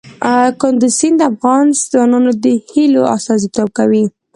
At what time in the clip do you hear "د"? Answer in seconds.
1.21-1.23, 2.43-2.45